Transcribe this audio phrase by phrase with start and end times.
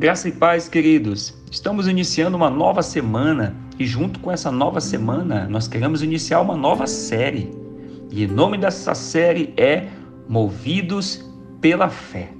[0.00, 1.34] Graça e paz, queridos.
[1.50, 6.56] Estamos iniciando uma nova semana e, junto com essa nova semana, nós queremos iniciar uma
[6.56, 7.50] nova série.
[8.10, 9.88] E o nome dessa série é
[10.26, 11.22] Movidos
[11.60, 12.30] pela Fé.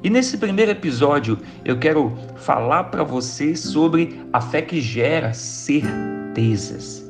[0.00, 7.04] E nesse primeiro episódio eu quero falar para você sobre a fé que gera certezas.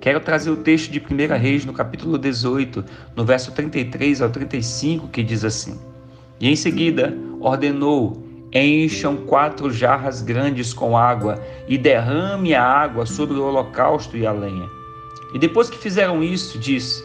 [0.00, 2.84] Quero trazer o texto de 1 Reis, no capítulo 18,
[3.14, 5.78] no verso 33 ao 35, que diz assim:
[6.40, 8.25] E em seguida ordenou
[8.58, 11.38] Encham quatro jarras grandes com água
[11.68, 14.66] e derrame a água sobre o holocausto e a lenha.
[15.34, 17.04] E depois que fizeram isso, disse: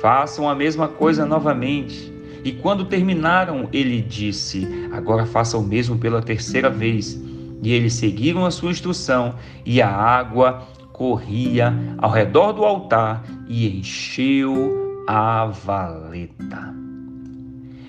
[0.00, 2.12] Façam a mesma coisa novamente.
[2.42, 7.20] E quando terminaram, ele disse: Agora façam o mesmo pela terceira vez.
[7.62, 13.78] E eles seguiram a sua instrução, e a água corria ao redor do altar e
[13.78, 16.74] encheu a valeta.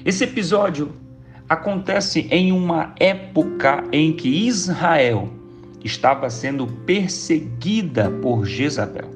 [0.06, 0.92] Esse episódio
[1.50, 5.28] acontece em uma época em que Israel
[5.84, 9.10] estava sendo perseguida por Jezabel.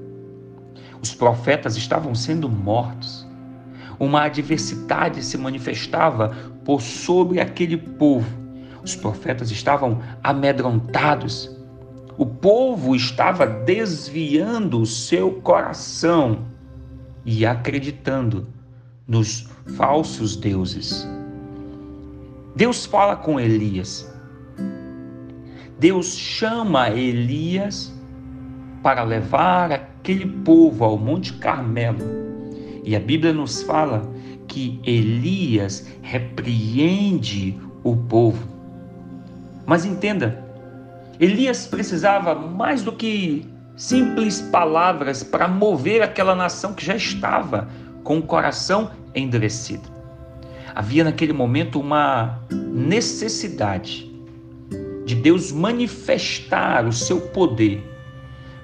[0.99, 3.27] Os profetas estavam sendo mortos.
[3.99, 8.27] Uma adversidade se manifestava por sobre aquele povo.
[8.83, 11.55] Os profetas estavam amedrontados.
[12.17, 16.45] O povo estava desviando o seu coração
[17.25, 18.47] e acreditando
[19.07, 21.07] nos falsos deuses.
[22.55, 24.11] Deus fala com Elias.
[25.79, 27.91] Deus chama Elias
[28.83, 32.05] para levar aquele povo ao Monte Carmelo.
[32.83, 34.07] E a Bíblia nos fala
[34.47, 38.47] que Elias repreende o povo.
[39.65, 40.43] Mas entenda,
[41.19, 47.67] Elias precisava mais do que simples palavras para mover aquela nação que já estava
[48.03, 49.92] com o coração endurecido.
[50.75, 54.11] Havia naquele momento uma necessidade
[55.05, 57.83] de Deus manifestar o seu poder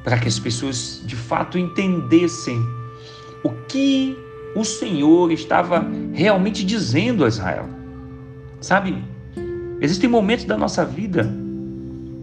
[0.03, 2.59] para que as pessoas de fato entendessem
[3.43, 4.17] o que
[4.55, 7.69] o Senhor estava realmente dizendo a Israel.
[8.59, 9.03] Sabe,
[9.79, 11.31] existem momentos da nossa vida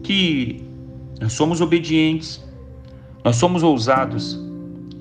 [0.02, 0.64] que
[1.20, 2.44] nós somos obedientes,
[3.24, 4.36] nós somos ousados,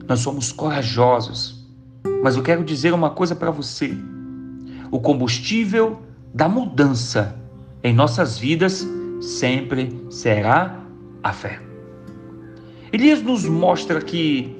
[0.07, 1.66] nós somos corajosos.
[2.22, 3.97] Mas eu quero dizer uma coisa para você
[4.95, 6.01] o combustível
[6.33, 7.38] da mudança
[7.83, 8.88] em nossas vidas
[9.19, 10.79] sempre será
[11.22, 11.59] a fé.
[12.94, 14.56] Elias nos mostra que,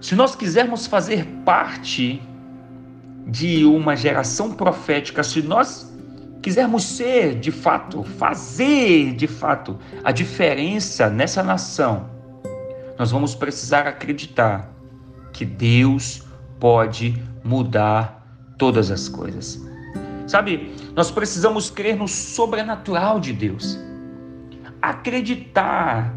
[0.00, 2.22] se nós quisermos fazer parte
[3.26, 5.92] de uma geração profética, se nós
[6.40, 12.08] quisermos ser de fato, fazer de fato a diferença nessa nação,
[12.98, 14.70] nós vamos precisar acreditar
[15.34, 16.22] que Deus
[16.58, 18.23] pode mudar
[18.56, 19.60] todas as coisas.
[20.26, 23.78] Sabe, nós precisamos crer no sobrenatural de Deus,
[24.80, 26.14] acreditar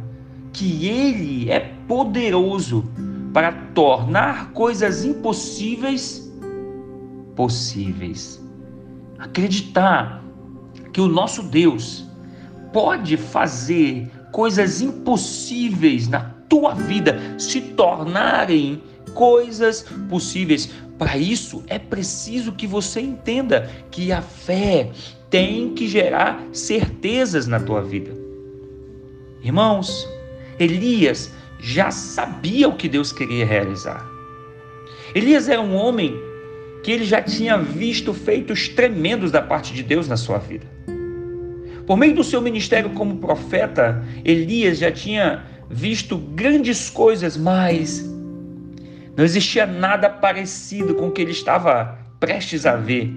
[0.53, 2.85] que Ele é poderoso
[3.33, 6.27] para tornar coisas impossíveis
[7.35, 8.43] possíveis.
[9.19, 10.23] Acreditar
[10.91, 12.05] que o nosso Deus
[12.73, 18.81] pode fazer coisas impossíveis na tua vida se tornarem
[19.17, 20.69] coisas possíveis.
[20.97, 24.91] Para isso é preciso que você entenda que a fé
[25.29, 28.11] tem que gerar certezas na tua vida.
[29.43, 30.07] Irmãos,
[30.59, 34.07] Elias já sabia o que Deus queria realizar.
[35.15, 36.15] Elias era um homem
[36.83, 40.65] que ele já tinha visto feitos tremendos da parte de Deus na sua vida.
[41.87, 48.16] Por meio do seu ministério como profeta, Elias já tinha visto grandes coisas, mas
[49.17, 53.11] não existia nada parecido com o que ele estava prestes a ver.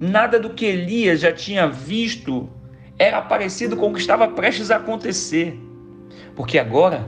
[0.00, 2.48] Nada do que Elias já tinha visto
[2.96, 5.58] era parecido com o que estava prestes a acontecer.
[6.36, 7.04] Porque agora,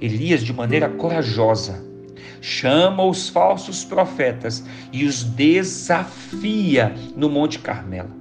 [0.00, 1.84] Elias, de maneira corajosa,
[2.40, 8.16] chama os falsos profetas e os desafia no Monte Carmelo.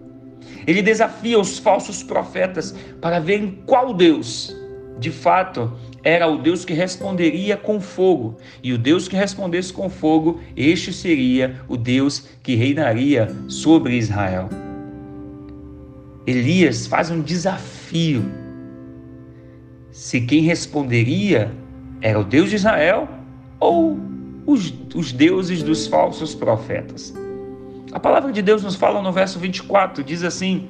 [0.66, 4.54] Ele desafia os falsos profetas para verem qual Deus,
[5.00, 5.72] de fato,
[6.04, 10.92] era o Deus que responderia com fogo, e o Deus que respondesse com fogo, este
[10.92, 14.50] seria o Deus que reinaria sobre Israel.
[16.26, 18.24] Elias faz um desafio.
[19.92, 21.52] Se quem responderia
[22.02, 23.08] era o Deus de Israel
[23.60, 23.98] ou
[24.46, 27.14] os, os deuses dos falsos profetas.
[27.92, 30.70] A palavra de Deus nos fala no verso 24: diz assim: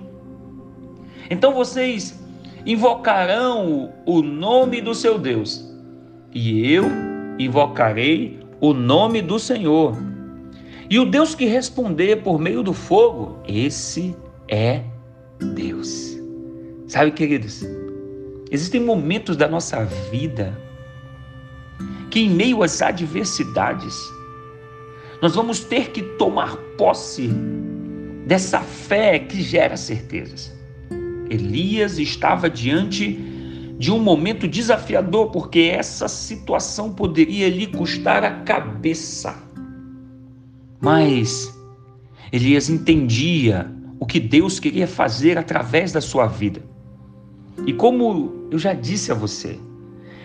[1.29, 2.19] Então vocês
[2.67, 5.65] invocarão o nome do seu Deus,
[6.33, 6.83] e eu
[7.39, 9.97] invocarei o nome do Senhor.
[10.89, 14.13] E o Deus que responder por meio do fogo, esse
[14.49, 14.83] é
[15.55, 16.17] Deus.
[16.87, 17.63] Sabe, queridos,
[18.51, 20.53] existem momentos da nossa vida
[22.11, 23.97] que, em meio às adversidades,
[25.21, 27.29] nós vamos ter que tomar posse
[28.25, 30.56] dessa fé que gera certezas.
[31.29, 33.13] Elias estava diante
[33.77, 39.35] de um momento desafiador, porque essa situação poderia lhe custar a cabeça.
[40.79, 41.53] Mas
[42.31, 43.69] Elias entendia
[43.99, 46.61] o que Deus queria fazer através da sua vida.
[47.65, 49.59] E como eu já disse a você,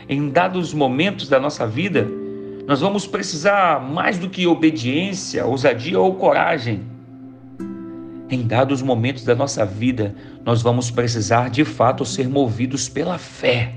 [0.08, 2.08] em dados momentos da nossa vida,
[2.66, 6.91] nós vamos precisar mais do que obediência, ousadia ou coragem.
[8.32, 13.74] Em dados momentos da nossa vida, nós vamos precisar de fato ser movidos pela fé.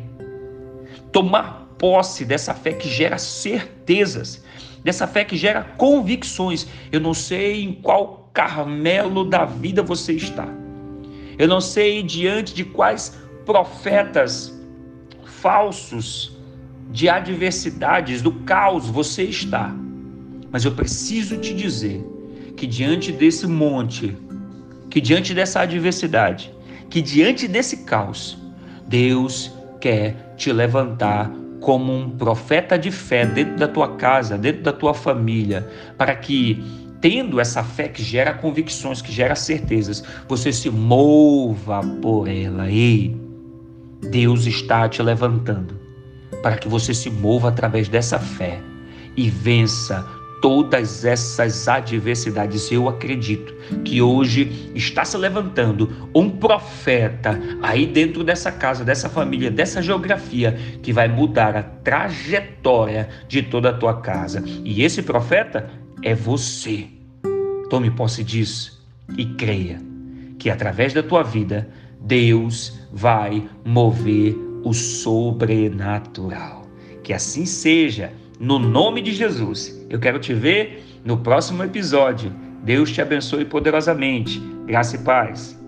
[1.12, 4.42] Tomar posse dessa fé que gera certezas,
[4.82, 6.66] dessa fé que gera convicções.
[6.90, 10.48] Eu não sei em qual carmelo da vida você está.
[11.38, 14.58] Eu não sei diante de quais profetas
[15.26, 16.32] falsos
[16.92, 19.76] de adversidades, do caos você está.
[20.50, 22.02] Mas eu preciso te dizer
[22.56, 24.18] que diante desse monte,
[24.96, 26.54] que diante dessa adversidade,
[26.90, 28.38] que diante desse caos,
[28.88, 29.52] Deus
[29.82, 34.94] quer te levantar como um profeta de fé dentro da tua casa, dentro da tua
[34.94, 36.64] família, para que
[37.02, 42.72] tendo essa fé que gera convicções, que gera certezas, você se mova por ela.
[42.72, 43.18] Ei,
[44.10, 45.78] Deus está te levantando
[46.42, 48.62] para que você se mova através dessa fé
[49.18, 50.08] e vença
[50.42, 52.72] todas essas adversidades.
[52.72, 53.54] Eu acredito
[53.84, 60.58] que hoje está se levantando um profeta aí dentro dessa casa, dessa família, dessa geografia
[60.82, 64.44] que vai mudar a trajetória de toda a tua casa.
[64.64, 65.70] E esse profeta
[66.02, 66.88] é você.
[67.70, 68.86] Tome posse disso
[69.18, 69.80] e creia
[70.38, 71.68] que através da tua vida
[72.00, 76.68] Deus vai mover o sobrenatural.
[77.04, 79.75] Que assim seja, no nome de Jesus.
[79.90, 82.32] Eu quero te ver no próximo episódio.
[82.64, 84.40] Deus te abençoe poderosamente.
[84.66, 85.65] Graça e paz.